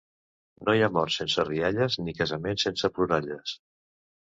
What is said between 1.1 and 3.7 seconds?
sense rialles ni casament sense ploralles.